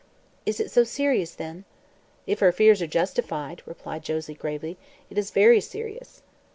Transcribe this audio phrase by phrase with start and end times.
[0.47, 1.63] "Is it so serious, then?"
[2.25, 4.79] "If her fears are justified," replied Josie gravely,
[5.11, 6.23] "it is very serious."